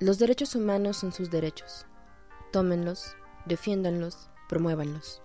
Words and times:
Los 0.00 0.20
derechos 0.20 0.54
humanos 0.54 0.96
son 0.96 1.12
sus 1.12 1.28
derechos. 1.28 1.84
Tómenlos, 2.52 3.16
defiéndanlos, 3.46 4.30
promuévanlos. 4.48 5.20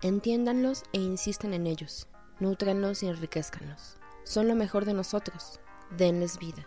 Entiéndanlos 0.00 0.84
e 0.92 0.98
insisten 0.98 1.54
en 1.54 1.66
ellos. 1.66 2.06
Nútranlos 2.38 3.02
y 3.02 3.08
enriquezcanlos. 3.08 3.96
Son 4.22 4.46
lo 4.46 4.54
mejor 4.54 4.84
de 4.84 4.94
nosotros. 4.94 5.58
Denles 5.96 6.38
vida. 6.38 6.64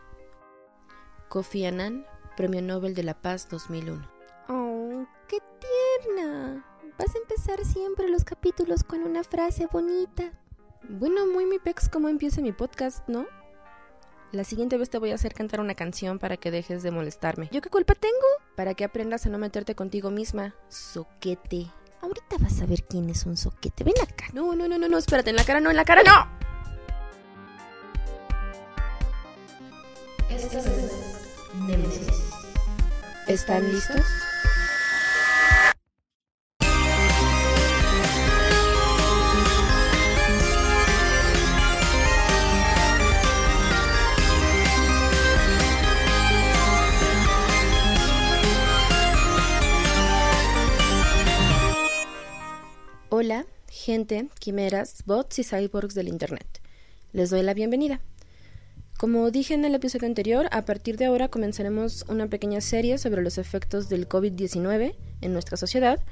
Kofi 1.30 1.66
Annan, 1.66 2.06
Premio 2.36 2.62
Nobel 2.62 2.94
de 2.94 3.04
la 3.04 3.14
Paz 3.14 3.48
2001. 3.50 4.06
¡Oh, 4.50 5.06
qué 5.30 5.38
tierna! 6.04 6.66
Vas 7.00 7.16
a 7.16 7.20
empezar 7.20 7.64
siempre 7.64 8.10
los 8.10 8.26
capítulos 8.26 8.84
con 8.84 9.02
una 9.02 9.24
frase 9.24 9.70
bonita. 9.72 10.34
Bueno, 10.90 11.26
muy 11.26 11.46
mi 11.46 11.60
pex 11.60 11.88
como 11.88 12.10
empieza 12.10 12.42
mi 12.42 12.52
podcast, 12.52 13.08
¿no? 13.08 13.26
La 14.32 14.44
siguiente 14.44 14.78
vez 14.78 14.90
te 14.90 14.98
voy 14.98 15.12
a 15.12 15.16
hacer 15.16 15.34
cantar 15.34 15.60
una 15.62 15.76
canción 15.76 16.20
para 16.20 16.38
que 16.38 16.52
dejes 16.52 16.84
de 16.84 16.92
molestarme. 16.92 17.50
¿Yo 17.52 17.62
qué 17.62 17.70
culpa 17.70 17.96
tengo? 17.96 18.16
Para 18.56 18.74
que 18.74 18.84
aprendas 18.84 19.26
a 19.26 19.30
no 19.30 19.38
meterte 19.38 19.76
contigo 19.76 20.12
misma. 20.12 20.56
Soquete. 20.68 21.68
Ahorita 22.02 22.38
vas 22.40 22.62
a 22.62 22.66
ver 22.66 22.84
quién 22.84 23.10
es 23.10 23.26
un 23.26 23.38
soquete. 23.38 23.84
Ven 23.84 23.96
acá. 24.02 24.26
No, 24.34 24.56
no, 24.56 24.68
no, 24.68 24.78
no, 24.78 24.88
no, 24.88 24.98
espérate, 24.98 25.30
en 25.30 25.36
la 25.36 25.44
cara 25.44 25.60
no, 25.60 25.70
en 25.70 25.78
la 25.78 25.86
cara 25.86 26.04
no. 26.04 26.46
Esto 30.30 30.58
es 30.58 30.66
Nemesis. 31.68 32.08
¿Están 33.28 33.72
listos? 33.72 34.06
Gente, 53.86 54.30
quimeras, 54.40 55.04
bots 55.06 55.38
y 55.38 55.44
cyborgs 55.44 55.94
del 55.94 56.08
Internet. 56.08 56.60
Les 57.14 57.30
doy 57.30 57.44
la 57.44 57.54
bienvenida. 57.54 58.02
Como 58.98 59.30
dije 59.30 59.54
en 59.54 59.64
el 59.64 59.76
episodio 59.76 60.08
anterior, 60.08 60.48
a 60.52 60.66
partir 60.66 60.98
de 60.98 61.06
ahora 61.06 61.28
comenzaremos 61.28 62.04
una 62.10 62.26
pequeña 62.28 62.62
serie 62.62 62.98
sobre 62.98 63.22
los 63.22 63.38
efectos 63.38 63.88
del 63.88 64.10
COVID-19 64.10 64.96
en 65.22 65.34
nuestra 65.34 65.56
sociedad, 65.56 66.04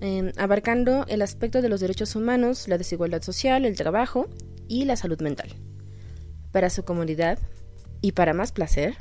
eh, 0.00 0.32
abarcando 0.38 1.04
el 1.06 1.20
aspecto 1.20 1.60
de 1.60 1.68
los 1.68 1.80
derechos 1.80 2.16
humanos, 2.16 2.66
la 2.66 2.78
desigualdad 2.78 3.20
social, 3.20 3.66
el 3.66 3.76
trabajo 3.76 4.30
y 4.66 4.86
la 4.86 4.96
salud 4.96 5.20
mental. 5.20 5.50
Para 6.50 6.70
su 6.70 6.82
comodidad 6.82 7.38
y 8.00 8.12
para 8.12 8.32
más 8.32 8.52
placer, 8.52 8.96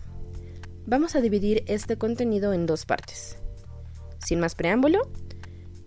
vamos 0.85 1.15
a 1.15 1.21
dividir 1.21 1.63
este 1.65 1.97
contenido 1.97 2.51
en 2.51 2.65
dos 2.65 2.85
partes. 2.85 3.37
Sin 4.19 4.41
más 4.41 4.55
preámbulo, 4.55 4.99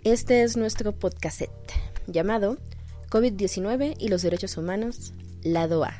este 0.04 0.42
es 0.42 0.56
nuestro 0.56 0.98
podcast 0.98 1.42
llamado 2.06 2.58
COVID-19 3.10 3.96
y 3.98 4.08
los 4.08 4.22
derechos 4.22 4.56
humanos, 4.56 5.12
lado 5.42 5.84
A. 5.84 5.92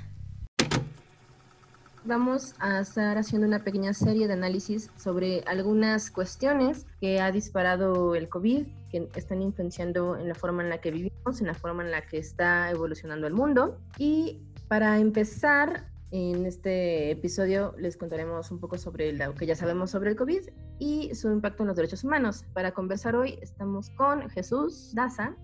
Vamos 2.06 2.54
a 2.58 2.80
estar 2.80 3.16
haciendo 3.16 3.46
una 3.46 3.64
pequeña 3.64 3.94
serie 3.94 4.26
de 4.26 4.34
análisis 4.34 4.90
sobre 4.98 5.42
algunas 5.46 6.10
cuestiones 6.10 6.86
que 7.00 7.18
ha 7.18 7.32
disparado 7.32 8.14
el 8.14 8.28
COVID, 8.28 8.66
que 8.90 9.08
están 9.14 9.40
influenciando 9.40 10.18
en 10.18 10.28
la 10.28 10.34
forma 10.34 10.62
en 10.62 10.68
la 10.68 10.82
que 10.82 10.90
vivimos, 10.90 11.40
en 11.40 11.46
la 11.46 11.54
forma 11.54 11.82
en 11.82 11.90
la 11.90 12.02
que 12.02 12.18
está 12.18 12.70
evolucionando 12.70 13.26
el 13.26 13.32
mundo. 13.32 13.78
Y 13.96 14.42
para 14.68 14.98
empezar, 14.98 15.88
en 16.10 16.44
este 16.46 17.10
episodio 17.10 17.74
les 17.78 17.96
contaremos 17.96 18.50
un 18.50 18.60
poco 18.60 18.76
sobre 18.76 19.12
lo 19.12 19.34
que 19.34 19.46
ya 19.46 19.56
sabemos 19.56 19.90
sobre 19.90 20.10
el 20.10 20.16
COVID 20.16 20.42
y 20.78 21.14
su 21.14 21.32
impacto 21.32 21.62
en 21.62 21.68
los 21.68 21.76
derechos 21.76 22.04
humanos. 22.04 22.44
Para 22.52 22.72
conversar 22.72 23.16
hoy 23.16 23.38
estamos 23.40 23.90
con 23.90 24.28
Jesús 24.30 24.92
Daza. 24.94 25.34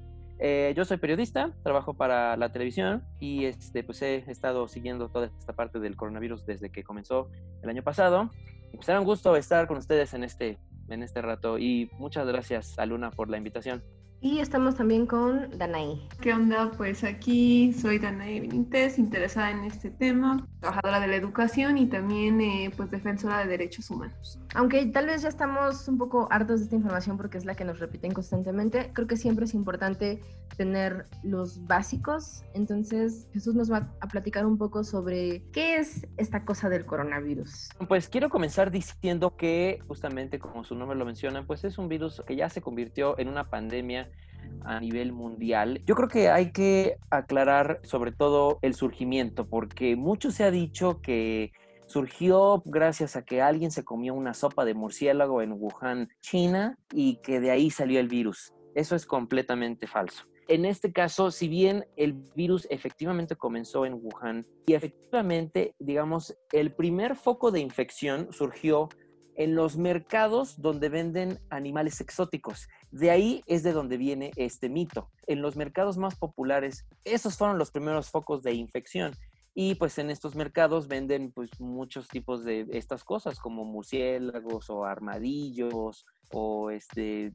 Eh, 0.42 0.72
yo 0.74 0.86
soy 0.86 0.96
periodista, 0.96 1.52
trabajo 1.62 1.92
para 1.92 2.34
la 2.38 2.50
televisión 2.50 3.04
y 3.20 3.44
este, 3.44 3.84
pues 3.84 4.00
he 4.00 4.24
estado 4.30 4.68
siguiendo 4.68 5.10
toda 5.10 5.26
esta 5.38 5.52
parte 5.52 5.80
del 5.80 5.96
coronavirus 5.96 6.46
desde 6.46 6.70
que 6.70 6.82
comenzó 6.82 7.28
el 7.62 7.68
año 7.68 7.82
pasado. 7.82 8.30
Y 8.72 8.76
pues 8.76 8.88
era 8.88 9.00
un 9.00 9.04
gusto 9.04 9.36
estar 9.36 9.66
con 9.66 9.76
ustedes 9.76 10.14
en 10.14 10.24
este, 10.24 10.58
en 10.88 11.02
este 11.02 11.20
rato 11.20 11.58
y 11.58 11.90
muchas 11.98 12.26
gracias 12.26 12.78
a 12.78 12.86
Luna 12.86 13.10
por 13.10 13.28
la 13.28 13.36
invitación. 13.36 13.82
Y 14.22 14.40
estamos 14.40 14.74
también 14.74 15.06
con 15.06 15.48
Danaí. 15.56 16.06
¿Qué 16.20 16.34
onda? 16.34 16.70
Pues 16.76 17.04
aquí 17.04 17.72
soy 17.72 17.98
Danaí 17.98 18.40
Benítez, 18.40 18.98
interesada 18.98 19.50
en 19.50 19.64
este 19.64 19.90
tema, 19.90 20.46
trabajadora 20.60 21.00
de 21.00 21.06
la 21.06 21.16
educación 21.16 21.78
y 21.78 21.86
también 21.86 22.38
eh, 22.42 22.70
pues 22.76 22.90
defensora 22.90 23.38
de 23.38 23.46
derechos 23.46 23.90
humanos. 23.90 24.38
Aunque 24.54 24.84
tal 24.86 25.06
vez 25.06 25.22
ya 25.22 25.30
estamos 25.30 25.88
un 25.88 25.96
poco 25.96 26.28
hartos 26.30 26.60
de 26.60 26.64
esta 26.64 26.76
información 26.76 27.16
porque 27.16 27.38
es 27.38 27.46
la 27.46 27.54
que 27.54 27.64
nos 27.64 27.78
repiten 27.78 28.12
constantemente, 28.12 28.90
creo 28.92 29.06
que 29.06 29.16
siempre 29.16 29.46
es 29.46 29.54
importante 29.54 30.20
tener 30.58 31.06
los 31.22 31.66
básicos. 31.66 32.42
Entonces 32.52 33.26
Jesús 33.32 33.54
nos 33.54 33.72
va 33.72 33.88
a 34.00 34.08
platicar 34.08 34.44
un 34.44 34.58
poco 34.58 34.84
sobre 34.84 35.42
qué 35.52 35.76
es 35.76 36.06
esta 36.18 36.44
cosa 36.44 36.68
del 36.68 36.84
coronavirus. 36.84 37.70
Pues 37.88 38.10
quiero 38.10 38.28
comenzar 38.28 38.70
diciendo 38.70 39.34
que 39.36 39.78
justamente 39.88 40.38
como 40.38 40.62
su 40.64 40.74
nombre 40.74 40.98
lo 40.98 41.06
menciona, 41.06 41.46
pues 41.46 41.64
es 41.64 41.78
un 41.78 41.88
virus 41.88 42.22
que 42.26 42.36
ya 42.36 42.50
se 42.50 42.60
convirtió 42.60 43.18
en 43.18 43.28
una 43.28 43.48
pandemia 43.48 44.09
a 44.64 44.80
nivel 44.80 45.12
mundial. 45.12 45.82
Yo 45.86 45.94
creo 45.94 46.08
que 46.08 46.28
hay 46.28 46.52
que 46.52 46.96
aclarar 47.10 47.80
sobre 47.82 48.12
todo 48.12 48.58
el 48.62 48.74
surgimiento, 48.74 49.48
porque 49.48 49.96
mucho 49.96 50.30
se 50.30 50.44
ha 50.44 50.50
dicho 50.50 51.00
que 51.00 51.52
surgió 51.86 52.62
gracias 52.64 53.16
a 53.16 53.22
que 53.22 53.42
alguien 53.42 53.70
se 53.70 53.84
comió 53.84 54.14
una 54.14 54.34
sopa 54.34 54.64
de 54.64 54.74
murciélago 54.74 55.42
en 55.42 55.52
Wuhan, 55.52 56.08
China, 56.20 56.78
y 56.92 57.16
que 57.16 57.40
de 57.40 57.50
ahí 57.50 57.70
salió 57.70 57.98
el 57.98 58.08
virus. 58.08 58.52
Eso 58.74 58.94
es 58.94 59.06
completamente 59.06 59.86
falso. 59.86 60.24
En 60.46 60.64
este 60.64 60.92
caso, 60.92 61.30
si 61.30 61.46
bien 61.46 61.86
el 61.96 62.12
virus 62.12 62.66
efectivamente 62.70 63.36
comenzó 63.36 63.86
en 63.86 63.94
Wuhan 63.94 64.46
y 64.66 64.74
efectivamente, 64.74 65.74
digamos, 65.78 66.36
el 66.52 66.72
primer 66.72 67.14
foco 67.14 67.52
de 67.52 67.60
infección 67.60 68.32
surgió 68.32 68.88
en 69.40 69.54
los 69.54 69.78
mercados 69.78 70.60
donde 70.60 70.90
venden 70.90 71.38
animales 71.48 72.02
exóticos. 72.02 72.68
De 72.90 73.10
ahí 73.10 73.42
es 73.46 73.62
de 73.62 73.72
donde 73.72 73.96
viene 73.96 74.32
este 74.36 74.68
mito. 74.68 75.08
En 75.26 75.40
los 75.40 75.56
mercados 75.56 75.96
más 75.96 76.14
populares, 76.14 76.84
esos 77.04 77.38
fueron 77.38 77.56
los 77.56 77.70
primeros 77.70 78.10
focos 78.10 78.42
de 78.42 78.52
infección. 78.52 79.14
Y 79.54 79.76
pues 79.76 79.96
en 79.96 80.10
estos 80.10 80.34
mercados 80.34 80.88
venden 80.88 81.32
pues 81.32 81.58
muchos 81.58 82.06
tipos 82.08 82.44
de 82.44 82.66
estas 82.72 83.02
cosas 83.02 83.40
como 83.40 83.64
murciélagos 83.64 84.68
o 84.68 84.84
armadillos 84.84 86.04
o 86.32 86.70
este 86.70 87.32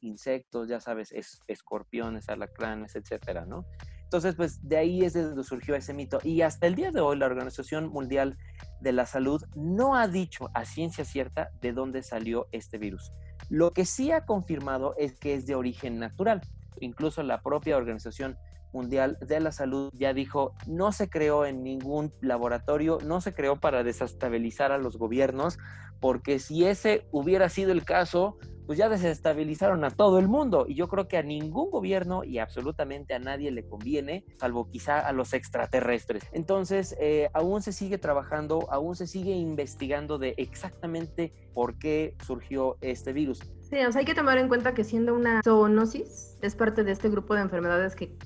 insectos, 0.00 0.68
ya 0.68 0.80
sabes, 0.80 1.12
escorpiones, 1.48 2.28
alacranes, 2.28 2.94
etcétera, 2.94 3.44
¿no? 3.44 3.66
Entonces, 4.10 4.34
pues 4.34 4.58
de 4.68 4.76
ahí 4.76 5.04
es 5.04 5.12
de 5.12 5.22
donde 5.22 5.44
surgió 5.44 5.76
ese 5.76 5.94
mito. 5.94 6.18
Y 6.24 6.42
hasta 6.42 6.66
el 6.66 6.74
día 6.74 6.90
de 6.90 6.98
hoy, 6.98 7.16
la 7.16 7.26
Organización 7.26 7.90
Mundial 7.90 8.36
de 8.80 8.90
la 8.90 9.06
Salud 9.06 9.44
no 9.54 9.94
ha 9.94 10.08
dicho 10.08 10.50
a 10.52 10.64
ciencia 10.64 11.04
cierta 11.04 11.52
de 11.60 11.72
dónde 11.72 12.02
salió 12.02 12.48
este 12.50 12.76
virus. 12.76 13.12
Lo 13.50 13.72
que 13.72 13.84
sí 13.84 14.10
ha 14.10 14.26
confirmado 14.26 14.96
es 14.98 15.16
que 15.16 15.34
es 15.34 15.46
de 15.46 15.54
origen 15.54 16.00
natural. 16.00 16.40
Incluso 16.80 17.22
la 17.22 17.40
propia 17.40 17.76
Organización 17.76 18.36
Mundial 18.72 19.16
de 19.20 19.38
la 19.38 19.52
Salud 19.52 19.92
ya 19.94 20.12
dijo, 20.12 20.56
no 20.66 20.90
se 20.90 21.08
creó 21.08 21.46
en 21.46 21.62
ningún 21.62 22.12
laboratorio, 22.20 22.98
no 23.04 23.20
se 23.20 23.32
creó 23.32 23.60
para 23.60 23.84
desestabilizar 23.84 24.72
a 24.72 24.78
los 24.78 24.96
gobiernos, 24.96 25.56
porque 26.00 26.40
si 26.40 26.64
ese 26.64 27.06
hubiera 27.12 27.48
sido 27.48 27.70
el 27.70 27.84
caso, 27.84 28.38
pues 28.70 28.78
ya 28.78 28.88
desestabilizaron 28.88 29.82
a 29.82 29.90
todo 29.90 30.20
el 30.20 30.28
mundo. 30.28 30.64
Y 30.68 30.76
yo 30.76 30.86
creo 30.86 31.08
que 31.08 31.16
a 31.16 31.24
ningún 31.24 31.72
gobierno 31.72 32.22
y 32.22 32.38
absolutamente 32.38 33.14
a 33.14 33.18
nadie 33.18 33.50
le 33.50 33.66
conviene, 33.66 34.24
salvo 34.38 34.70
quizá 34.70 35.00
a 35.00 35.10
los 35.10 35.32
extraterrestres. 35.32 36.22
Entonces, 36.30 36.94
eh, 37.00 37.30
aún 37.34 37.62
se 37.62 37.72
sigue 37.72 37.98
trabajando, 37.98 38.68
aún 38.70 38.94
se 38.94 39.08
sigue 39.08 39.32
investigando 39.32 40.18
de 40.18 40.34
exactamente 40.36 41.32
por 41.52 41.80
qué 41.80 42.14
surgió 42.24 42.76
este 42.80 43.12
virus. 43.12 43.40
Sí, 43.62 43.76
o 43.84 43.90
sea, 43.90 43.98
hay 43.98 44.04
que 44.04 44.14
tomar 44.14 44.38
en 44.38 44.46
cuenta 44.46 44.72
que 44.72 44.84
siendo 44.84 45.14
una 45.14 45.42
zoonosis, 45.42 46.38
es 46.40 46.54
parte 46.54 46.84
de 46.84 46.92
este 46.92 47.08
grupo 47.08 47.34
de 47.34 47.40
enfermedades 47.40 47.96
que, 47.96 48.16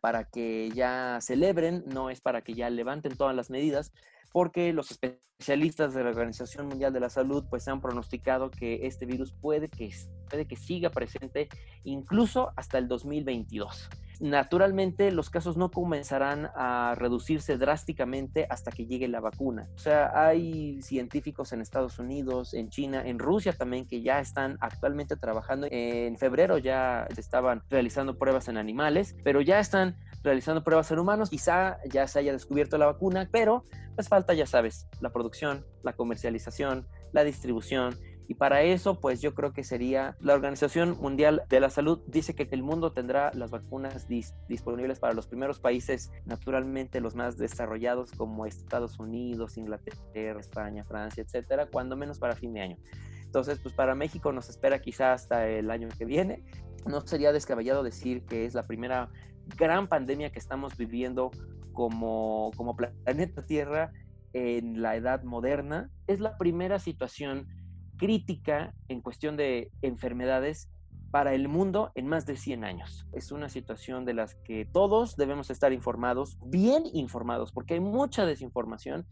para 0.00 0.24
que 0.24 0.70
ya 0.74 1.18
celebren, 1.20 1.84
no 1.86 2.08
es 2.08 2.20
para 2.20 2.42
que 2.42 2.54
ya 2.54 2.70
levanten 2.70 3.16
todas 3.16 3.36
las 3.36 3.50
medidas, 3.50 3.92
porque 4.34 4.72
los 4.72 4.90
especialistas 4.90 5.94
de 5.94 6.02
la 6.02 6.10
Organización 6.10 6.66
Mundial 6.66 6.92
de 6.92 6.98
la 6.98 7.08
Salud 7.08 7.44
pues 7.48 7.68
han 7.68 7.80
pronosticado 7.80 8.50
que 8.50 8.84
este 8.84 9.06
virus 9.06 9.30
puede 9.30 9.68
que, 9.68 9.94
puede 10.28 10.44
que 10.48 10.56
siga 10.56 10.90
presente 10.90 11.48
incluso 11.84 12.50
hasta 12.56 12.78
el 12.78 12.88
2022 12.88 13.88
naturalmente 14.20 15.10
los 15.10 15.30
casos 15.30 15.56
no 15.56 15.70
comenzarán 15.70 16.50
a 16.54 16.94
reducirse 16.96 17.56
drásticamente 17.56 18.46
hasta 18.48 18.70
que 18.70 18.86
llegue 18.86 19.08
la 19.08 19.20
vacuna. 19.20 19.68
O 19.74 19.78
sea, 19.78 20.10
hay 20.14 20.80
científicos 20.82 21.52
en 21.52 21.60
Estados 21.60 21.98
Unidos, 21.98 22.54
en 22.54 22.70
China, 22.70 23.02
en 23.04 23.18
Rusia 23.18 23.52
también 23.52 23.86
que 23.86 24.02
ya 24.02 24.20
están 24.20 24.56
actualmente 24.60 25.16
trabajando. 25.16 25.66
En 25.70 26.16
febrero 26.16 26.58
ya 26.58 27.06
estaban 27.16 27.62
realizando 27.70 28.18
pruebas 28.18 28.48
en 28.48 28.56
animales, 28.56 29.16
pero 29.24 29.40
ya 29.40 29.60
están 29.60 29.96
realizando 30.22 30.64
pruebas 30.64 30.90
en 30.90 30.98
humanos. 30.98 31.30
Quizá 31.30 31.78
ya 31.88 32.06
se 32.06 32.18
haya 32.18 32.32
descubierto 32.32 32.78
la 32.78 32.86
vacuna, 32.86 33.28
pero 33.30 33.64
pues 33.94 34.08
falta, 34.08 34.34
ya 34.34 34.46
sabes, 34.46 34.88
la 35.00 35.10
producción, 35.10 35.64
la 35.82 35.92
comercialización, 35.92 36.86
la 37.12 37.22
distribución 37.22 37.96
y 38.26 38.34
para 38.34 38.62
eso, 38.62 39.00
pues 39.00 39.20
yo 39.20 39.34
creo 39.34 39.52
que 39.52 39.64
sería 39.64 40.16
la 40.20 40.34
Organización 40.34 40.96
Mundial 40.98 41.42
de 41.48 41.60
la 41.60 41.68
Salud 41.68 42.00
dice 42.06 42.34
que 42.34 42.48
el 42.50 42.62
mundo 42.62 42.92
tendrá 42.92 43.30
las 43.34 43.50
vacunas 43.50 44.06
disponibles 44.48 44.98
para 44.98 45.12
los 45.12 45.26
primeros 45.26 45.60
países, 45.60 46.10
naturalmente 46.24 47.00
los 47.00 47.14
más 47.14 47.36
desarrollados 47.36 48.12
como 48.12 48.46
Estados 48.46 48.98
Unidos, 48.98 49.58
Inglaterra, 49.58 50.40
España, 50.40 50.84
Francia, 50.84 51.22
etcétera, 51.22 51.66
cuando 51.66 51.96
menos 51.96 52.18
para 52.18 52.34
fin 52.34 52.54
de 52.54 52.60
año. 52.60 52.76
Entonces, 53.24 53.58
pues 53.58 53.74
para 53.74 53.94
México 53.94 54.32
nos 54.32 54.48
espera 54.48 54.80
quizá 54.80 55.12
hasta 55.12 55.46
el 55.48 55.70
año 55.70 55.88
que 55.98 56.04
viene. 56.04 56.42
No 56.86 57.00
sería 57.02 57.32
descabellado 57.32 57.82
decir 57.82 58.24
que 58.24 58.46
es 58.46 58.54
la 58.54 58.62
primera 58.62 59.10
gran 59.56 59.88
pandemia 59.88 60.30
que 60.30 60.38
estamos 60.38 60.76
viviendo 60.76 61.30
como, 61.72 62.52
como 62.56 62.76
planeta 62.76 63.42
Tierra 63.42 63.92
en 64.32 64.80
la 64.80 64.96
edad 64.96 65.24
moderna. 65.24 65.90
Es 66.06 66.20
la 66.20 66.38
primera 66.38 66.78
situación 66.78 67.48
crítica 67.96 68.74
en 68.88 69.00
cuestión 69.00 69.36
de 69.36 69.70
enfermedades 69.82 70.68
para 71.10 71.34
el 71.34 71.46
mundo 71.48 71.92
en 71.94 72.08
más 72.08 72.26
de 72.26 72.36
100 72.36 72.64
años. 72.64 73.06
Es 73.12 73.30
una 73.30 73.48
situación 73.48 74.04
de 74.04 74.14
las 74.14 74.34
que 74.34 74.64
todos 74.64 75.16
debemos 75.16 75.48
estar 75.48 75.72
informados, 75.72 76.38
bien 76.44 76.82
informados, 76.92 77.52
porque 77.52 77.74
hay 77.74 77.80
mucha 77.80 78.26
desinformación 78.26 79.06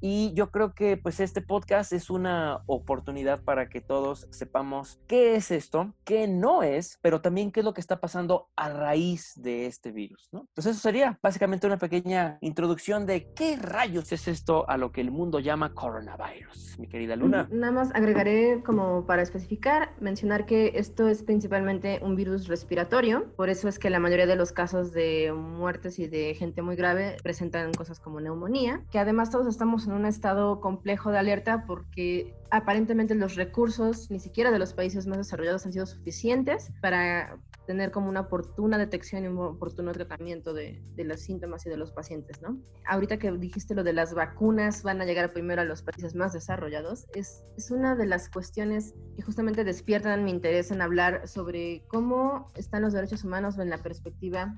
y 0.00 0.32
yo 0.34 0.50
creo 0.50 0.74
que 0.74 0.96
pues 0.96 1.20
este 1.20 1.42
podcast 1.42 1.92
es 1.92 2.10
una 2.10 2.62
oportunidad 2.66 3.42
para 3.42 3.68
que 3.68 3.80
todos 3.80 4.26
sepamos 4.30 5.00
qué 5.06 5.36
es 5.36 5.50
esto, 5.50 5.94
qué 6.04 6.26
no 6.26 6.62
es, 6.62 6.98
pero 7.02 7.20
también 7.20 7.52
qué 7.52 7.60
es 7.60 7.64
lo 7.64 7.74
que 7.74 7.80
está 7.80 8.00
pasando 8.00 8.48
a 8.56 8.70
raíz 8.70 9.32
de 9.36 9.66
este 9.66 9.92
virus, 9.92 10.28
¿no? 10.32 10.48
Pues 10.54 10.66
eso 10.66 10.80
sería 10.80 11.18
básicamente 11.22 11.66
una 11.66 11.78
pequeña 11.78 12.38
introducción 12.40 13.06
de 13.06 13.32
qué 13.34 13.56
rayos 13.56 14.12
es 14.12 14.28
esto 14.28 14.68
a 14.68 14.76
lo 14.76 14.92
que 14.92 15.00
el 15.00 15.10
mundo 15.10 15.38
llama 15.38 15.74
coronavirus, 15.74 16.78
mi 16.78 16.88
querida 16.88 17.16
Luna. 17.16 17.48
Nada 17.50 17.72
más 17.72 17.94
agregaré 17.94 18.62
como 18.64 19.06
para 19.06 19.22
especificar, 19.22 19.94
mencionar 20.00 20.46
que 20.46 20.72
esto 20.74 21.08
es 21.08 21.22
principalmente 21.22 22.00
un 22.02 22.16
virus 22.16 22.48
respiratorio, 22.48 23.32
por 23.36 23.50
eso 23.50 23.68
es 23.68 23.78
que 23.78 23.90
la 23.90 23.98
mayoría 23.98 24.26
de 24.26 24.36
los 24.36 24.52
casos 24.52 24.92
de 24.92 25.32
muertes 25.32 25.98
y 25.98 26.08
de 26.08 26.34
gente 26.34 26.62
muy 26.62 26.76
grave 26.76 27.16
presentan 27.22 27.72
cosas 27.72 28.00
como 28.00 28.20
neumonía, 28.20 28.82
que 28.90 28.98
además 28.98 29.30
todos 29.30 29.46
estamos 29.46 29.86
un 29.92 30.06
estado 30.06 30.60
complejo 30.60 31.10
de 31.10 31.18
alerta 31.18 31.64
porque 31.66 32.34
aparentemente 32.50 33.14
los 33.14 33.36
recursos 33.36 34.10
ni 34.10 34.20
siquiera 34.20 34.50
de 34.50 34.58
los 34.58 34.72
países 34.72 35.06
más 35.06 35.18
desarrollados 35.18 35.66
han 35.66 35.72
sido 35.72 35.86
suficientes 35.86 36.72
para 36.80 37.38
tener 37.66 37.92
como 37.92 38.08
una 38.08 38.22
oportuna 38.22 38.78
detección 38.78 39.24
y 39.24 39.28
un 39.28 39.38
oportuno 39.38 39.92
tratamiento 39.92 40.52
de, 40.52 40.82
de, 40.96 41.04
los 41.04 41.20
síntomas 41.20 41.64
y 41.66 41.70
de 41.70 41.76
los 41.76 41.92
pacientes, 41.92 42.42
¿no? 42.42 42.58
Ahorita 42.84 43.18
que 43.18 43.30
dijiste 43.30 43.76
lo 43.76 43.84
de 43.84 43.92
las 43.92 44.12
vacunas 44.12 44.82
van 44.82 45.00
a 45.00 45.04
llegar 45.04 45.32
primero 45.32 45.62
a 45.62 45.64
los 45.64 45.82
países 45.82 46.16
más 46.16 46.32
desarrollados, 46.32 47.06
es, 47.14 47.44
es 47.56 47.70
una 47.70 47.94
de 47.94 48.06
las 48.06 48.28
cuestiones 48.28 48.94
que 49.14 49.22
justamente 49.22 49.62
despiertan 49.62 50.24
mi 50.24 50.32
interés 50.32 50.72
en 50.72 50.82
hablar 50.82 51.28
sobre 51.28 51.84
cómo 51.86 52.50
están 52.56 52.82
los 52.82 52.92
derechos 52.92 53.22
humanos 53.22 53.56
en 53.58 53.70
la 53.70 53.78
perspectiva 53.78 54.56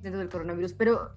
dentro 0.00 0.20
del 0.20 0.30
coronavirus. 0.30 0.72
Pero, 0.74 1.10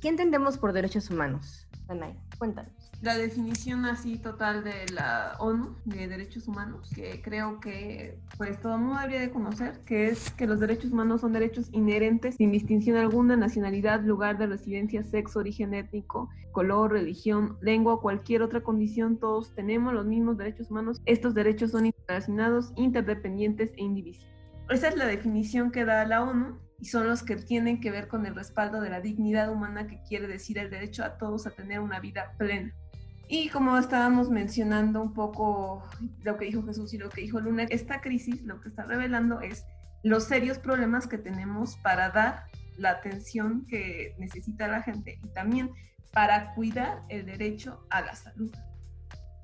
¿qué 0.00 0.08
entendemos 0.08 0.58
por 0.58 0.72
derechos 0.72 1.10
humanos? 1.10 1.68
Danay, 1.86 2.16
cuéntanos. 2.38 2.87
La 3.00 3.16
definición 3.16 3.84
así 3.84 4.18
total 4.18 4.64
de 4.64 4.86
la 4.92 5.36
ONU 5.38 5.76
de 5.84 6.08
derechos 6.08 6.48
humanos, 6.48 6.90
que 6.94 7.22
creo 7.22 7.60
que 7.60 8.18
pues 8.36 8.60
todo 8.60 8.74
el 8.74 8.80
mundo 8.80 8.96
debería 9.00 9.20
de 9.20 9.30
conocer, 9.30 9.80
que 9.86 10.08
es 10.08 10.30
que 10.30 10.48
los 10.48 10.58
derechos 10.58 10.90
humanos 10.90 11.20
son 11.20 11.32
derechos 11.32 11.68
inherentes 11.72 12.34
sin 12.36 12.50
distinción 12.50 12.96
alguna, 12.96 13.36
nacionalidad, 13.36 14.02
lugar 14.02 14.36
de 14.36 14.48
residencia, 14.48 15.04
sexo, 15.04 15.38
origen 15.38 15.74
étnico, 15.74 16.28
color, 16.50 16.90
religión, 16.90 17.56
lengua 17.60 17.94
o 17.94 18.00
cualquier 18.00 18.42
otra 18.42 18.62
condición, 18.62 19.18
todos 19.18 19.54
tenemos 19.54 19.94
los 19.94 20.04
mismos 20.04 20.36
derechos 20.36 20.70
humanos. 20.70 21.00
Estos 21.06 21.34
derechos 21.34 21.70
son 21.70 21.86
interrelacionados, 21.86 22.72
interdependientes 22.74 23.70
e 23.76 23.82
indivisibles. 23.82 24.34
Esa 24.70 24.88
es 24.88 24.96
la 24.96 25.06
definición 25.06 25.70
que 25.70 25.84
da 25.84 26.04
la 26.04 26.24
ONU 26.24 26.58
y 26.80 26.86
son 26.86 27.08
los 27.08 27.22
que 27.22 27.36
tienen 27.36 27.80
que 27.80 27.90
ver 27.92 28.08
con 28.08 28.26
el 28.26 28.34
respaldo 28.34 28.80
de 28.80 28.90
la 28.90 29.00
dignidad 29.00 29.52
humana 29.52 29.86
que 29.86 30.02
quiere 30.02 30.26
decir 30.26 30.58
el 30.58 30.68
derecho 30.68 31.04
a 31.04 31.16
todos 31.16 31.46
a 31.46 31.50
tener 31.50 31.80
una 31.80 32.00
vida 32.00 32.34
plena. 32.38 32.74
Y 33.28 33.50
como 33.50 33.76
estábamos 33.76 34.30
mencionando 34.30 35.02
un 35.02 35.12
poco 35.12 35.84
lo 36.22 36.38
que 36.38 36.46
dijo 36.46 36.62
Jesús 36.62 36.94
y 36.94 36.98
lo 36.98 37.10
que 37.10 37.20
dijo 37.20 37.40
Luna, 37.40 37.64
esta 37.64 38.00
crisis 38.00 38.42
lo 38.42 38.60
que 38.60 38.70
está 38.70 38.84
revelando 38.84 39.42
es 39.42 39.66
los 40.02 40.24
serios 40.24 40.58
problemas 40.58 41.06
que 41.06 41.18
tenemos 41.18 41.76
para 41.76 42.08
dar 42.10 42.44
la 42.78 42.90
atención 42.90 43.66
que 43.66 44.14
necesita 44.18 44.66
la 44.68 44.82
gente 44.82 45.18
y 45.22 45.28
también 45.28 45.70
para 46.12 46.54
cuidar 46.54 47.02
el 47.10 47.26
derecho 47.26 47.84
a 47.90 48.00
la 48.00 48.14
salud. 48.14 48.50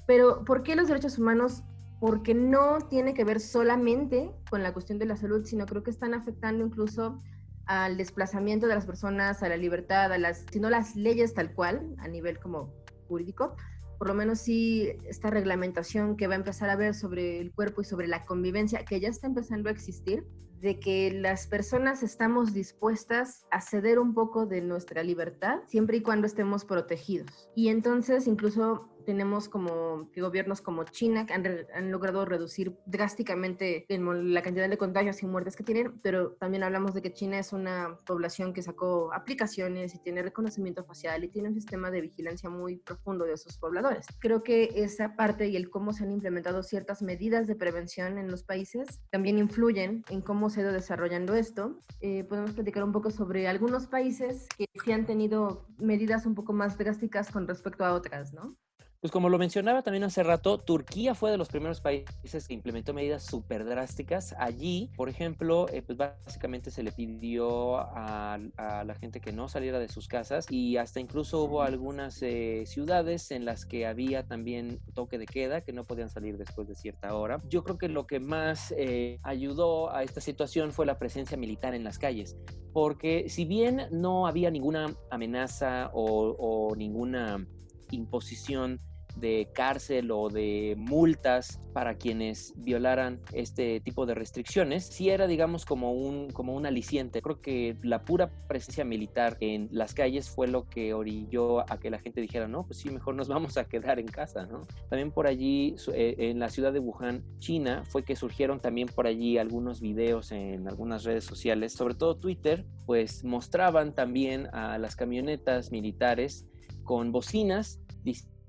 Pero, 0.06 0.44
¿por 0.44 0.62
qué 0.62 0.76
los 0.76 0.88
derechos 0.88 1.18
humanos? 1.18 1.62
Porque 2.00 2.34
no 2.34 2.78
tiene 2.88 3.12
que 3.12 3.24
ver 3.24 3.40
solamente 3.40 4.30
con 4.50 4.62
la 4.62 4.72
cuestión 4.72 4.98
de 4.98 5.06
la 5.06 5.16
salud, 5.16 5.44
sino 5.44 5.66
creo 5.66 5.82
que 5.82 5.90
están 5.90 6.14
afectando 6.14 6.64
incluso 6.64 7.18
al 7.66 7.96
desplazamiento 7.96 8.66
de 8.66 8.74
las 8.74 8.86
personas, 8.86 9.42
a 9.42 9.48
la 9.48 9.56
libertad, 9.56 10.12
a 10.12 10.18
las, 10.18 10.44
sino 10.50 10.70
las 10.70 10.96
leyes 10.96 11.34
tal 11.34 11.52
cual, 11.54 11.94
a 11.98 12.08
nivel 12.08 12.38
como 12.38 12.72
jurídico, 13.08 13.56
por 13.98 14.08
lo 14.08 14.14
menos 14.14 14.40
sí 14.40 14.92
esta 15.08 15.30
reglamentación 15.30 16.16
que 16.16 16.26
va 16.26 16.34
a 16.34 16.38
empezar 16.38 16.70
a 16.70 16.76
ver 16.76 16.94
sobre 16.94 17.40
el 17.40 17.52
cuerpo 17.52 17.80
y 17.80 17.84
sobre 17.84 18.08
la 18.08 18.24
convivencia, 18.24 18.84
que 18.84 19.00
ya 19.00 19.08
está 19.08 19.26
empezando 19.26 19.68
a 19.68 19.72
existir, 19.72 20.26
de 20.60 20.80
que 20.80 21.10
las 21.12 21.46
personas 21.46 22.02
estamos 22.02 22.54
dispuestas 22.54 23.44
a 23.50 23.60
ceder 23.60 23.98
un 23.98 24.14
poco 24.14 24.46
de 24.46 24.62
nuestra 24.62 25.02
libertad 25.02 25.60
siempre 25.66 25.98
y 25.98 26.00
cuando 26.00 26.26
estemos 26.26 26.64
protegidos. 26.64 27.50
Y 27.54 27.68
entonces 27.68 28.26
incluso 28.26 28.88
tenemos 29.04 29.48
como 29.48 30.10
que 30.12 30.20
gobiernos 30.20 30.60
como 30.60 30.84
China 30.84 31.26
que 31.26 31.34
han, 31.34 31.90
logrado 31.90 32.24
reducir 32.24 32.76
drásticamente 32.86 33.86
la 33.88 34.42
cantidad 34.42 34.68
de 34.68 34.78
contagios 34.78 35.22
y 35.22 35.26
muertes 35.26 35.56
que 35.56 35.64
tienen, 35.64 35.98
pero 36.02 36.32
también 36.32 36.62
hablamos 36.62 36.94
de 36.94 37.02
que 37.02 37.12
China 37.12 37.38
es 37.38 37.52
una 37.52 37.96
población 38.06 38.52
que 38.52 38.62
sacó 38.62 39.12
aplicaciones 39.12 39.94
y 39.94 39.98
tiene 39.98 40.22
reconocimiento 40.22 40.84
facial 40.84 41.24
y 41.24 41.28
tiene 41.28 41.48
un 41.48 41.54
sistema 41.54 41.90
de 41.90 42.00
vigilancia 42.00 42.48
muy 42.50 42.76
profundo 42.76 43.24
de 43.24 43.36
sus 43.36 43.58
pobladores. 43.58 44.06
Creo 44.18 44.42
que 44.42 44.70
esa 44.74 45.14
parte 45.16 45.48
y 45.48 45.56
el 45.56 45.70
cómo 45.70 45.92
se 45.92 46.04
han 46.04 46.10
implementado 46.10 46.62
ciertas 46.62 47.02
medidas 47.02 47.46
de 47.46 47.56
prevención 47.56 48.18
en 48.18 48.30
los 48.30 48.42
países 48.42 49.00
también 49.10 49.38
influyen 49.38 50.04
en 50.08 50.20
cómo 50.20 50.50
se 50.50 50.60
ha 50.60 50.62
ido 50.64 50.72
desarrollando 50.72 51.34
esto. 51.34 51.78
Eh, 52.00 52.24
podemos 52.24 52.52
platicar 52.52 52.84
un 52.84 52.92
poco 52.92 53.10
sobre 53.10 53.48
algunos 53.48 53.86
países 53.86 54.48
que 54.56 54.66
sí 54.84 54.92
han 54.92 55.06
tenido 55.06 55.66
medidas 55.78 56.26
un 56.26 56.34
poco 56.34 56.52
más 56.52 56.78
drásticas 56.78 57.30
con 57.30 57.46
respecto 57.46 57.84
a 57.84 57.94
otras, 57.94 58.32
¿no? 58.32 58.56
Pues 59.04 59.12
como 59.12 59.28
lo 59.28 59.36
mencionaba 59.36 59.82
también 59.82 60.04
hace 60.04 60.22
rato, 60.22 60.56
Turquía 60.56 61.14
fue 61.14 61.30
de 61.30 61.36
los 61.36 61.48
primeros 61.48 61.82
países 61.82 62.48
que 62.48 62.54
implementó 62.54 62.94
medidas 62.94 63.22
súper 63.22 63.66
drásticas. 63.66 64.34
Allí, 64.38 64.90
por 64.96 65.10
ejemplo, 65.10 65.66
eh, 65.68 65.82
pues 65.82 65.98
básicamente 65.98 66.70
se 66.70 66.82
le 66.82 66.90
pidió 66.90 67.76
a, 67.76 68.38
la 68.56 68.94
gente 68.94 69.20
que 69.20 69.30
no 69.30 69.50
saliera 69.50 69.78
de 69.78 69.88
sus 69.88 70.08
casas 70.08 70.46
y 70.48 70.78
hasta 70.78 71.00
incluso 71.00 71.42
hubo 71.42 71.60
algunas 71.60 72.22
eh, 72.22 72.64
ciudades 72.64 73.30
en 73.30 73.44
las 73.44 73.66
que 73.66 73.86
había 73.86 74.26
también 74.26 74.80
toque 74.94 75.18
de 75.18 75.26
queda, 75.26 75.60
que 75.60 75.74
no 75.74 75.84
podían 75.84 76.08
salir 76.08 76.38
después 76.38 76.66
de 76.66 76.74
cierta 76.74 77.14
hora. 77.14 77.42
Yo 77.50 77.62
creo 77.62 77.76
que 77.76 77.90
lo 77.90 78.06
que 78.06 78.20
más 78.20 78.72
eh, 78.74 79.18
ayudó 79.22 79.92
a 79.94 80.02
esta 80.02 80.22
situación 80.22 80.72
fue 80.72 80.86
la 80.86 80.98
presencia 80.98 81.36
militar 81.36 81.74
en 81.74 81.84
las 81.84 81.98
calles, 81.98 82.38
porque 82.72 83.28
si 83.28 83.44
bien 83.44 83.82
no 83.90 84.26
había 84.26 84.50
ninguna 84.50 84.96
amenaza 85.10 85.90
o, 85.92 86.34
o 86.38 86.74
ninguna 86.74 87.46
imposición 87.90 88.80
de 89.16 89.48
cárcel 89.54 90.10
o 90.10 90.28
de 90.28 90.74
multas 90.76 91.60
para 91.72 91.94
quienes 91.96 92.52
violaran 92.56 93.20
este 93.32 93.80
tipo 93.80 94.06
de 94.06 94.14
restricciones, 94.14 94.86
sí 94.86 95.10
era, 95.10 95.26
digamos, 95.26 95.64
como 95.64 95.92
un, 95.92 96.30
como 96.30 96.54
un 96.54 96.66
aliciente. 96.66 97.20
Creo 97.20 97.40
que 97.40 97.76
la 97.82 98.04
pura 98.04 98.30
presencia 98.48 98.84
militar 98.84 99.36
en 99.40 99.68
las 99.72 99.94
calles 99.94 100.30
fue 100.30 100.46
lo 100.46 100.68
que 100.68 100.94
orilló 100.94 101.60
a 101.70 101.78
que 101.78 101.90
la 101.90 101.98
gente 101.98 102.20
dijera, 102.20 102.48
no, 102.48 102.64
pues 102.64 102.78
sí, 102.78 102.90
mejor 102.90 103.14
nos 103.14 103.28
vamos 103.34 103.56
a 103.56 103.64
quedar 103.64 103.98
en 103.98 104.06
casa, 104.06 104.46
¿no? 104.46 104.66
También 104.88 105.10
por 105.10 105.26
allí, 105.26 105.76
eh, 105.92 106.14
en 106.18 106.38
la 106.38 106.48
ciudad 106.48 106.72
de 106.72 106.78
Wuhan, 106.78 107.24
China, 107.38 107.84
fue 107.86 108.04
que 108.04 108.16
surgieron 108.16 108.60
también 108.60 108.88
por 108.88 109.06
allí 109.06 109.38
algunos 109.38 109.80
videos 109.80 110.32
en 110.32 110.68
algunas 110.68 111.04
redes 111.04 111.24
sociales, 111.24 111.72
sobre 111.72 111.94
todo 111.94 112.16
Twitter, 112.16 112.64
pues 112.86 113.24
mostraban 113.24 113.94
también 113.94 114.48
a 114.52 114.78
las 114.78 114.96
camionetas 114.96 115.70
militares 115.70 116.46
con 116.84 117.12
bocinas 117.12 117.80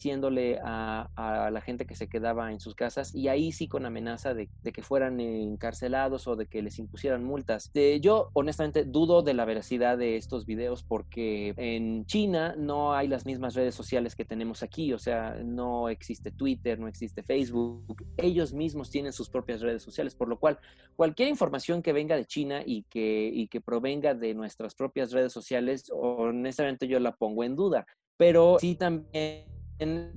diciéndole 0.06 0.60
a, 0.64 1.50
la 1.52 1.62
gente 1.62 1.88
que 1.88 1.96
se 1.96 2.08
quedaba 2.08 2.52
en 2.52 2.60
sus 2.60 2.76
casas 2.76 3.16
y 3.16 3.28
ahí 3.28 3.52
sí 3.52 3.68
con 3.68 3.88
amenaza 3.88 4.36
de, 4.36 4.50
que 4.72 4.84
fueran 4.84 5.20
encarcelados 5.20 6.28
o 6.28 6.36
de 6.36 6.46
que 6.46 6.62
les 6.62 6.78
impusieran 6.78 7.24
multas. 7.24 7.72
yo 8.02 8.30
honestamente 8.34 8.84
dudo 8.84 9.24
de 9.24 9.34
la 9.34 9.46
veracidad 9.46 9.98
de 9.98 10.18
estos 10.18 10.46
videos 10.46 10.84
porque 10.84 11.56
en 11.58 12.06
China 12.06 12.54
no 12.56 12.94
hay 12.94 13.08
las 13.08 13.26
mismas 13.26 13.56
redes 13.56 13.74
sociales 13.74 14.16
que 14.16 14.26
tenemos 14.26 14.62
aquí, 14.62 14.94
o 14.94 15.00
sea, 15.00 15.40
no 15.44 15.90
existe 15.90 16.30
Twitter, 16.30 16.78
no 16.78 16.88
existe 16.88 17.24
Facebook, 17.24 18.06
ellos 18.18 18.54
mismos 18.54 18.92
tienen 18.92 19.12
sus 19.12 19.30
propias 19.30 19.62
redes 19.62 19.82
sociales, 19.82 20.14
por 20.14 20.28
lo 20.28 20.38
cual 20.38 20.60
cualquier 20.96 21.30
información 21.30 21.82
que 21.82 21.94
venga 21.94 22.16
de 22.16 22.26
China 22.26 22.62
y 22.64 22.84
que, 22.84 23.32
y 23.34 23.48
que 23.48 23.60
provenga 23.60 24.14
de 24.14 24.36
nuestras 24.36 24.76
propias 24.76 25.12
redes 25.12 25.34
sociales, 25.34 25.92
honestamente 25.92 26.88
yo 26.88 27.00
la 27.00 27.16
pongo 27.16 27.44
en 27.44 27.56
duda, 27.56 27.88
pero 28.18 28.58
sí 28.60 28.76
también 28.76 29.55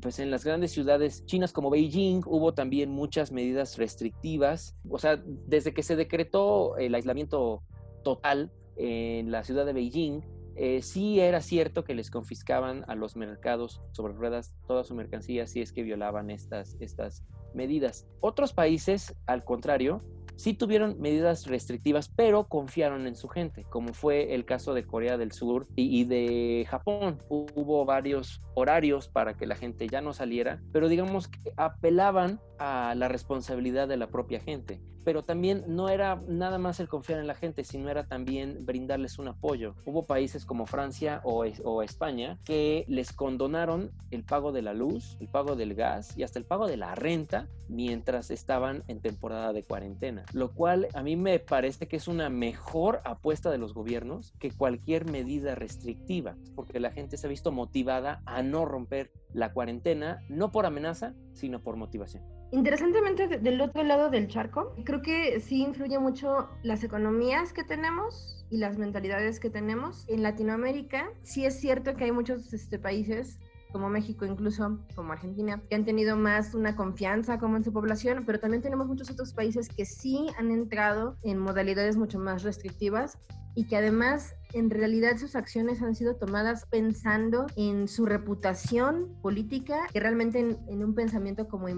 pues 0.00 0.18
en 0.18 0.30
las 0.30 0.44
grandes 0.44 0.72
ciudades 0.72 1.24
chinas 1.26 1.52
como 1.52 1.70
Beijing 1.70 2.22
hubo 2.26 2.54
también 2.54 2.90
muchas 2.90 3.32
medidas 3.32 3.76
restrictivas. 3.76 4.76
O 4.88 4.98
sea, 4.98 5.22
desde 5.46 5.74
que 5.74 5.82
se 5.82 5.96
decretó 5.96 6.76
el 6.76 6.94
aislamiento 6.94 7.62
total 8.04 8.52
en 8.76 9.30
la 9.30 9.42
ciudad 9.44 9.66
de 9.66 9.72
Beijing, 9.72 10.22
eh, 10.54 10.82
sí 10.82 11.20
era 11.20 11.40
cierto 11.40 11.84
que 11.84 11.94
les 11.94 12.10
confiscaban 12.10 12.84
a 12.88 12.96
los 12.96 13.14
mercados 13.14 13.80
sobre 13.92 14.12
ruedas 14.12 14.54
toda 14.66 14.82
su 14.82 14.94
mercancía 14.94 15.46
si 15.46 15.60
es 15.60 15.72
que 15.72 15.84
violaban 15.84 16.30
estas, 16.30 16.76
estas 16.80 17.24
medidas. 17.54 18.08
Otros 18.20 18.52
países, 18.52 19.14
al 19.26 19.44
contrario, 19.44 20.02
sí 20.38 20.54
tuvieron 20.54 21.00
medidas 21.00 21.46
restrictivas, 21.46 22.08
pero 22.08 22.46
confiaron 22.46 23.08
en 23.08 23.16
su 23.16 23.28
gente, 23.28 23.64
como 23.68 23.92
fue 23.92 24.34
el 24.34 24.44
caso 24.44 24.72
de 24.72 24.86
Corea 24.86 25.18
del 25.18 25.32
Sur 25.32 25.66
y, 25.74 26.04
de 26.04 26.64
Japón. 26.70 27.18
Hubo 27.28 27.84
varios 27.84 28.40
horarios 28.54 29.08
para 29.08 29.34
que 29.34 29.46
la 29.46 29.56
gente 29.56 29.88
ya 29.88 30.00
no 30.00 30.12
saliera, 30.12 30.62
pero 30.72 30.88
digamos 30.88 31.26
que 31.26 31.52
apelaban 31.56 32.40
a 32.60 32.94
la 32.96 33.08
responsabilidad 33.08 33.88
de 33.88 33.96
la 33.96 34.06
propia 34.06 34.38
gente. 34.38 34.80
Pero 35.08 35.24
también 35.24 35.64
no 35.66 35.88
era 35.88 36.22
nada 36.28 36.58
más 36.58 36.80
el 36.80 36.88
confiar 36.88 37.18
en 37.18 37.26
la 37.26 37.34
gente, 37.34 37.64
sino 37.64 37.88
era 37.88 38.06
también 38.06 38.66
brindarles 38.66 39.18
un 39.18 39.28
apoyo. 39.28 39.74
Hubo 39.86 40.04
países 40.04 40.44
como 40.44 40.66
Francia 40.66 41.22
o, 41.24 41.46
o 41.64 41.82
España 41.82 42.38
que 42.44 42.84
les 42.88 43.14
condonaron 43.14 43.90
el 44.10 44.22
pago 44.22 44.52
de 44.52 44.60
la 44.60 44.74
luz, 44.74 45.16
el 45.18 45.28
pago 45.28 45.56
del 45.56 45.74
gas 45.74 46.14
y 46.14 46.24
hasta 46.24 46.38
el 46.38 46.44
pago 46.44 46.66
de 46.66 46.76
la 46.76 46.94
renta 46.94 47.48
mientras 47.70 48.30
estaban 48.30 48.84
en 48.86 49.00
temporada 49.00 49.52
de 49.54 49.62
cuarentena 49.62 50.24
lo 50.32 50.52
cual 50.52 50.88
a 50.94 51.02
mí 51.02 51.16
me 51.16 51.38
parece 51.38 51.86
que 51.86 51.96
es 51.96 52.08
una 52.08 52.30
mejor 52.30 53.00
apuesta 53.04 53.50
de 53.50 53.58
los 53.58 53.74
gobiernos 53.74 54.32
que 54.38 54.50
cualquier 54.50 55.10
medida 55.10 55.54
restrictiva, 55.54 56.36
porque 56.54 56.80
la 56.80 56.90
gente 56.90 57.16
se 57.16 57.26
ha 57.26 57.30
visto 57.30 57.52
motivada 57.52 58.22
a 58.26 58.42
no 58.42 58.64
romper 58.64 59.10
la 59.32 59.52
cuarentena, 59.52 60.20
no 60.28 60.50
por 60.50 60.66
amenaza, 60.66 61.14
sino 61.32 61.62
por 61.62 61.76
motivación. 61.76 62.24
Interesantemente, 62.50 63.26
del 63.26 63.60
otro 63.60 63.82
lado 63.82 64.08
del 64.08 64.26
charco, 64.28 64.74
creo 64.84 65.02
que 65.02 65.38
sí 65.40 65.62
influye 65.62 65.98
mucho 65.98 66.48
las 66.62 66.82
economías 66.82 67.52
que 67.52 67.62
tenemos 67.62 68.46
y 68.50 68.56
las 68.56 68.78
mentalidades 68.78 69.38
que 69.38 69.50
tenemos. 69.50 70.06
En 70.08 70.22
Latinoamérica, 70.22 71.10
sí 71.22 71.44
es 71.44 71.60
cierto 71.60 71.94
que 71.94 72.04
hay 72.04 72.12
muchos 72.12 72.52
este, 72.54 72.78
países 72.78 73.38
como 73.70 73.90
México, 73.90 74.24
incluso 74.24 74.78
como 74.94 75.12
Argentina, 75.12 75.62
que 75.68 75.74
han 75.74 75.84
tenido 75.84 76.16
más 76.16 76.54
una 76.54 76.74
confianza 76.74 77.38
como 77.38 77.58
en 77.58 77.64
su 77.64 77.72
población, 77.72 78.24
pero 78.24 78.40
también 78.40 78.62
tenemos 78.62 78.86
muchos 78.86 79.10
otros 79.10 79.34
países 79.34 79.68
que 79.68 79.84
sí 79.84 80.28
han 80.38 80.50
entrado 80.50 81.18
en 81.22 81.38
modalidades 81.38 81.98
mucho 81.98 82.18
más 82.18 82.44
restrictivas 82.44 83.18
y 83.54 83.64
que 83.64 83.76
además 83.76 84.36
en 84.52 84.70
realidad 84.70 85.18
sus 85.18 85.36
acciones 85.36 85.82
han 85.82 85.94
sido 85.94 86.16
tomadas 86.16 86.64
pensando 86.66 87.46
en 87.56 87.88
su 87.88 88.06
reputación 88.06 89.14
política, 89.20 89.86
que 89.92 90.00
realmente 90.00 90.38
en, 90.38 90.84
un 90.84 90.94
pensamiento 90.94 91.48
como 91.48 91.68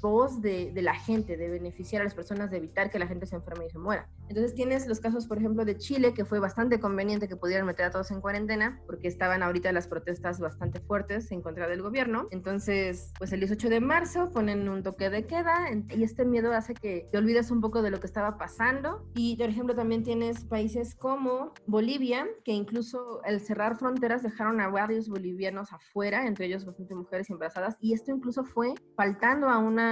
voz 0.00 0.40
de, 0.42 0.72
de, 0.72 0.82
la 0.82 0.94
gente, 0.94 1.36
de 1.36 1.48
beneficiar 1.48 2.02
a 2.02 2.04
las 2.04 2.14
personas, 2.14 2.50
de 2.50 2.58
evitar 2.58 2.90
que 2.90 2.98
la 2.98 3.06
gente 3.06 3.26
se 3.26 3.36
enferme 3.36 3.66
y 3.66 3.70
se 3.70 3.78
muera. 3.78 4.08
Entonces 4.28 4.54
tienes 4.54 4.86
los 4.86 5.00
casos, 5.00 5.26
por 5.26 5.38
ejemplo, 5.38 5.64
de 5.64 5.76
Chile, 5.76 6.14
que 6.14 6.24
fue 6.24 6.38
bastante 6.38 6.80
conveniente 6.80 7.28
que 7.28 7.36
pudieran 7.36 7.66
meter 7.66 7.86
a 7.86 7.90
todos 7.90 8.10
en 8.10 8.20
cuarentena, 8.20 8.80
porque 8.86 9.08
estaban 9.08 9.42
ahorita 9.42 9.72
las 9.72 9.86
protestas 9.86 10.40
bastante 10.40 10.80
fuertes 10.80 11.30
en 11.30 11.42
contra 11.42 11.68
del 11.68 11.82
gobierno. 11.82 12.28
Entonces, 12.30 13.12
pues 13.18 13.32
el 13.32 13.40
18 13.40 13.68
de 13.68 13.80
marzo 13.80 14.30
ponen 14.32 14.68
un 14.68 14.82
toque 14.82 15.10
de 15.10 15.26
queda 15.26 15.70
y 15.90 16.02
este 16.02 16.24
miedo 16.24 16.52
hace 16.52 16.74
que 16.74 17.08
te 17.10 17.18
olvides 17.18 17.50
un 17.50 17.60
poco 17.60 17.82
de 17.82 17.90
lo 17.90 18.00
que 18.00 18.06
estaba 18.06 18.38
pasando. 18.38 19.08
Y, 19.14 19.36
por 19.36 19.48
ejemplo, 19.48 19.74
también 19.74 20.02
tienes 20.02 20.44
países 20.44 20.94
como 20.94 21.52
Bolivia, 21.66 22.26
que 22.44 22.52
incluso 22.52 23.20
al 23.24 23.40
cerrar 23.40 23.76
fronteras 23.76 24.22
dejaron 24.22 24.60
a 24.60 24.68
varios 24.68 25.08
bolivianos 25.08 25.72
afuera, 25.72 26.26
entre 26.26 26.46
ellos 26.46 26.64
bastante 26.64 26.94
mujeres 26.94 27.30
embarazadas, 27.30 27.76
y 27.80 27.92
esto 27.92 28.10
incluso 28.10 28.44
fue 28.44 28.74
faltando 28.96 29.48
a 29.48 29.58
una, 29.58 29.85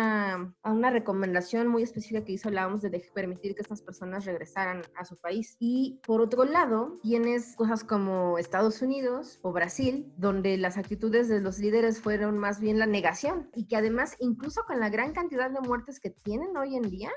a 0.63 0.73
una 0.73 0.91
recomendación 0.91 1.69
muy 1.69 1.83
específica 1.83 2.25
que 2.25 2.33
hizo 2.33 2.51
la 2.51 2.67
OMS 2.67 2.83
de 2.83 3.11
permitir 3.15 3.55
que 3.55 3.63
estas 3.63 3.83
personas 3.83 4.25
regresaran 4.25 4.83
a 4.97 5.05
su 5.05 5.17
país. 5.17 5.57
Y 5.59 6.01
por 6.07 6.21
otro 6.21 6.45
lado, 6.45 6.99
tienes 7.03 7.55
cosas 7.57 7.85
como 7.85 8.39
Estados 8.39 8.83
Unidos 8.83 9.39
o 9.43 9.53
Brasil, 9.53 10.13
donde 10.17 10.57
las 10.57 10.77
actitudes 10.77 11.29
de 11.29 11.41
los 11.41 11.59
líderes 11.59 12.01
fueron 12.01 12.39
más 12.39 12.61
bien 12.61 12.79
la 12.79 12.87
negación 12.87 13.51
y 13.55 13.67
que 13.67 13.77
además, 13.77 14.17
incluso 14.19 14.63
con 14.67 14.81
la 14.81 14.91
gran 14.91 15.13
cantidad 15.13 15.51
de 15.51 15.61
muertes 15.61 16.01
que 16.01 16.11
tienen 16.11 16.57
hoy 16.57 16.77
en 16.77 16.91
día, 16.91 17.11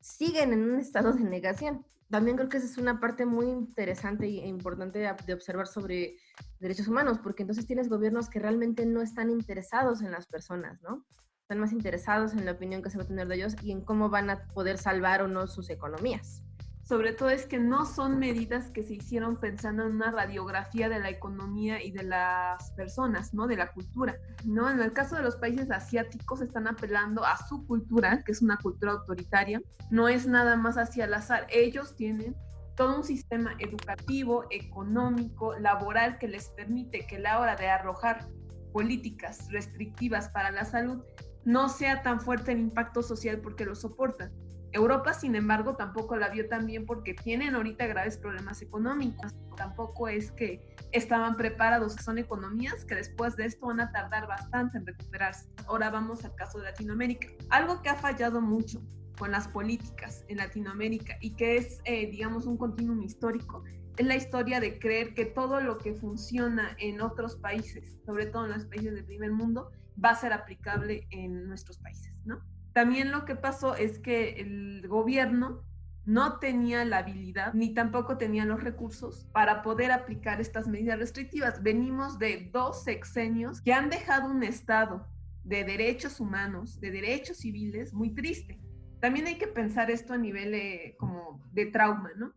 siguen 0.00 0.52
en 0.52 0.62
un 0.62 0.78
estado 0.78 1.12
de 1.12 1.24
negación. 1.24 1.84
También 2.10 2.36
creo 2.36 2.48
que 2.48 2.56
esa 2.56 2.66
es 2.66 2.78
una 2.78 3.00
parte 3.00 3.26
muy 3.26 3.48
interesante 3.50 4.26
e 4.26 4.46
importante 4.46 4.98
de 4.98 5.34
observar 5.34 5.66
sobre 5.66 6.16
derechos 6.58 6.88
humanos, 6.88 7.18
porque 7.18 7.42
entonces 7.42 7.66
tienes 7.66 7.90
gobiernos 7.90 8.30
que 8.30 8.38
realmente 8.38 8.86
no 8.86 9.02
están 9.02 9.28
interesados 9.30 10.00
en 10.00 10.10
las 10.10 10.26
personas, 10.26 10.80
¿no? 10.82 11.04
Están 11.48 11.60
más 11.60 11.72
interesados 11.72 12.34
en 12.34 12.44
la 12.44 12.52
opinión 12.52 12.82
que 12.82 12.90
se 12.90 12.98
va 12.98 13.04
a 13.04 13.06
tener 13.06 13.26
de 13.26 13.36
ellos 13.36 13.56
y 13.62 13.72
en 13.72 13.80
cómo 13.80 14.10
van 14.10 14.28
a 14.28 14.44
poder 14.48 14.76
salvar 14.76 15.22
o 15.22 15.28
no 15.28 15.46
sus 15.46 15.70
economías 15.70 16.42
sobre 16.82 17.12
todo 17.12 17.28
es 17.28 17.46
que 17.46 17.58
no 17.58 17.84
son 17.84 18.18
medidas 18.18 18.70
que 18.70 18.82
se 18.82 18.94
hicieron 18.94 19.36
pensando 19.36 19.84
en 19.84 19.96
una 19.96 20.10
radiografía 20.10 20.88
de 20.88 20.98
la 20.98 21.10
economía 21.10 21.82
y 21.82 21.90
de 21.90 22.02
las 22.02 22.70
personas, 22.72 23.34
¿no? 23.34 23.46
De 23.46 23.56
la 23.56 23.72
cultura, 23.72 24.16
¿no? 24.46 24.70
En 24.70 24.80
el 24.80 24.94
caso 24.94 25.16
de 25.16 25.22
los 25.22 25.36
países 25.36 25.70
asiáticos 25.70 26.40
están 26.40 26.66
apelando 26.66 27.26
a 27.26 27.36
su 27.46 27.66
cultura, 27.66 28.22
que 28.24 28.32
es 28.32 28.40
una 28.40 28.56
cultura 28.56 28.92
autoritaria, 28.92 29.60
no 29.90 30.08
es 30.08 30.26
nada 30.26 30.56
más 30.56 30.78
hacia 30.78 31.04
el 31.04 31.12
azar, 31.12 31.46
ellos 31.50 31.94
tienen 31.94 32.34
todo 32.74 32.96
un 32.96 33.04
sistema 33.04 33.54
educativo, 33.58 34.46
económico, 34.50 35.58
laboral 35.58 36.16
que 36.16 36.28
les 36.28 36.48
permite 36.50 37.06
que 37.06 37.18
la 37.18 37.38
hora 37.38 37.54
de 37.56 37.68
arrojar 37.68 38.26
políticas 38.72 39.50
restrictivas 39.50 40.30
para 40.30 40.50
la 40.50 40.64
salud 40.64 41.02
no 41.48 41.70
sea 41.70 42.02
tan 42.02 42.20
fuerte 42.20 42.52
el 42.52 42.58
impacto 42.58 43.02
social 43.02 43.40
porque 43.40 43.64
lo 43.64 43.74
soportan. 43.74 44.30
Europa, 44.72 45.14
sin 45.14 45.34
embargo, 45.34 45.76
tampoco 45.76 46.14
la 46.14 46.28
vio 46.28 46.46
tan 46.46 46.66
bien 46.66 46.84
porque 46.84 47.14
tienen 47.14 47.54
ahorita 47.54 47.86
graves 47.86 48.18
problemas 48.18 48.60
económicos. 48.60 49.34
Tampoco 49.56 50.08
es 50.08 50.30
que 50.32 50.76
estaban 50.92 51.38
preparados. 51.38 51.94
Son 51.94 52.18
economías 52.18 52.84
que 52.84 52.96
después 52.96 53.34
de 53.36 53.46
esto 53.46 53.68
van 53.68 53.80
a 53.80 53.90
tardar 53.92 54.26
bastante 54.26 54.76
en 54.76 54.86
recuperarse. 54.86 55.48
Ahora 55.66 55.88
vamos 55.88 56.22
al 56.22 56.34
caso 56.34 56.58
de 56.58 56.64
Latinoamérica. 56.64 57.28
Algo 57.48 57.80
que 57.80 57.88
ha 57.88 57.96
fallado 57.96 58.42
mucho 58.42 58.82
con 59.18 59.30
las 59.30 59.48
políticas 59.48 60.26
en 60.28 60.36
Latinoamérica 60.36 61.16
y 61.22 61.34
que 61.34 61.56
es, 61.56 61.80
eh, 61.86 62.10
digamos, 62.10 62.44
un 62.44 62.58
continuum 62.58 63.00
histórico, 63.02 63.64
es 63.96 64.06
la 64.06 64.16
historia 64.16 64.60
de 64.60 64.78
creer 64.78 65.14
que 65.14 65.24
todo 65.24 65.62
lo 65.62 65.78
que 65.78 65.94
funciona 65.94 66.76
en 66.78 67.00
otros 67.00 67.36
países, 67.36 67.96
sobre 68.04 68.26
todo 68.26 68.44
en 68.44 68.52
los 68.52 68.66
países 68.66 68.92
del 68.92 69.06
primer 69.06 69.32
mundo, 69.32 69.72
va 70.02 70.10
a 70.10 70.14
ser 70.14 70.32
aplicable 70.32 71.06
en 71.10 71.46
nuestros 71.46 71.78
países, 71.78 72.14
¿no? 72.24 72.40
También 72.72 73.10
lo 73.10 73.24
que 73.24 73.34
pasó 73.34 73.74
es 73.74 73.98
que 73.98 74.40
el 74.40 74.86
gobierno 74.86 75.64
no 76.04 76.38
tenía 76.38 76.84
la 76.86 76.98
habilidad 76.98 77.52
ni 77.52 77.74
tampoco 77.74 78.16
tenía 78.16 78.46
los 78.46 78.62
recursos 78.62 79.28
para 79.32 79.62
poder 79.62 79.92
aplicar 79.92 80.40
estas 80.40 80.66
medidas 80.66 80.98
restrictivas. 80.98 81.62
Venimos 81.62 82.18
de 82.18 82.48
dos 82.50 82.84
sexenios 82.84 83.60
que 83.60 83.74
han 83.74 83.90
dejado 83.90 84.30
un 84.30 84.42
estado 84.42 85.06
de 85.44 85.64
derechos 85.64 86.20
humanos, 86.20 86.80
de 86.80 86.90
derechos 86.90 87.38
civiles 87.38 87.92
muy 87.92 88.14
triste. 88.14 88.58
También 89.00 89.26
hay 89.26 89.36
que 89.36 89.48
pensar 89.48 89.90
esto 89.90 90.14
a 90.14 90.18
nivel 90.18 90.54
eh, 90.54 90.96
como 90.98 91.42
de 91.52 91.66
trauma, 91.66 92.10
¿no? 92.16 92.32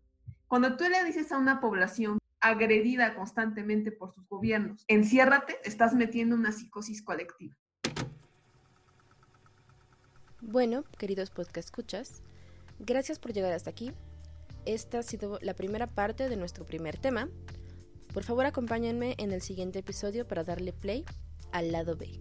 Cuando 0.47 0.75
tú 0.75 0.83
le 0.89 1.03
dices 1.05 1.31
a 1.31 1.37
una 1.37 1.61
población 1.61 2.17
agredida 2.41 3.15
constantemente 3.15 3.91
por 3.91 4.13
sus 4.13 4.27
gobiernos, 4.27 4.83
enciérrate, 4.87 5.57
estás 5.63 5.93
metiendo 5.93 6.35
una 6.35 6.51
psicosis 6.51 7.01
colectiva. 7.01 7.55
Bueno, 10.41 10.83
queridos 10.97 11.29
podcast 11.29 11.67
escuchas, 11.67 12.23
gracias 12.79 13.19
por 13.19 13.31
llegar 13.31 13.53
hasta 13.53 13.69
aquí. 13.69 13.91
Esta 14.65 14.99
ha 14.99 15.03
sido 15.03 15.39
la 15.41 15.53
primera 15.53 15.87
parte 15.87 16.29
de 16.29 16.35
nuestro 16.35 16.65
primer 16.65 16.97
tema. 16.97 17.29
Por 18.13 18.23
favor, 18.23 18.45
acompáñenme 18.45 19.15
en 19.17 19.31
el 19.31 19.41
siguiente 19.41 19.79
episodio 19.79 20.27
para 20.27 20.43
darle 20.43 20.73
play 20.73 21.05
al 21.51 21.71
lado 21.71 21.95
B. 21.95 22.19